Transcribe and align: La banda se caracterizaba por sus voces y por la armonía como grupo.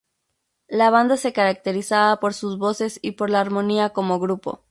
La 0.67 0.89
banda 0.89 1.15
se 1.15 1.31
caracterizaba 1.31 2.19
por 2.19 2.33
sus 2.33 2.57
voces 2.57 2.97
y 3.03 3.11
por 3.11 3.29
la 3.29 3.39
armonía 3.39 3.91
como 3.91 4.19
grupo. 4.19 4.59